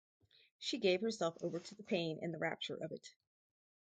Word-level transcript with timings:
She 0.57 0.79
gave 0.79 1.01
herself 1.01 1.37
over 1.41 1.59
to 1.59 1.75
the 1.75 1.83
pain 1.83 2.17
and 2.23 2.33
the 2.33 2.39
rapture 2.39 2.75
of 2.75 2.91
it. 2.91 3.13